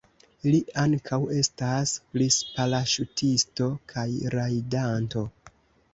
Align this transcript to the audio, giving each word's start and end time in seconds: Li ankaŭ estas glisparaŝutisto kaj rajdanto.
Li 0.45 0.59
ankaŭ 0.83 1.19
estas 1.41 1.93
glisparaŝutisto 2.15 3.69
kaj 3.95 4.07
rajdanto. 4.37 5.27